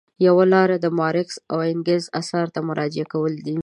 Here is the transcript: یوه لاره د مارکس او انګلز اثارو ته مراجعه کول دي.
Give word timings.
یوه 0.27 0.45
لاره 0.53 0.77
د 0.81 0.85
مارکس 0.99 1.35
او 1.51 1.57
انګلز 1.71 2.05
اثارو 2.19 2.53
ته 2.55 2.59
مراجعه 2.69 3.05
کول 3.13 3.33
دي. 3.45 3.57